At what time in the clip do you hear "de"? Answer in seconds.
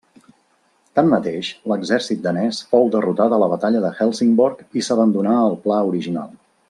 3.85-3.93